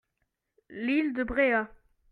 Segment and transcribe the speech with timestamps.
[0.71, 1.69] l'île de Bréhat.